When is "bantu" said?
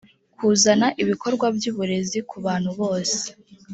2.45-2.69